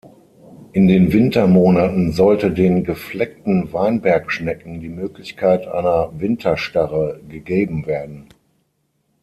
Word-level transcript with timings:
In 0.73 0.87
den 0.87 1.13
Wintermonaten 1.13 2.11
sollte 2.11 2.49
den 2.49 2.83
Gefleckten 2.83 3.71
Weinbergschnecken 3.71 4.79
die 4.79 4.89
Möglichkeit 4.89 5.67
einer 5.67 6.11
Winterstarre 6.19 7.19
gegeben 7.29 7.85
werden. 7.85 8.25